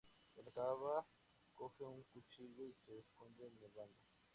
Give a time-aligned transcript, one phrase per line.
[0.33, 1.05] Cuando acaba
[1.53, 3.99] coge un cuchillo y se esconde en el baño.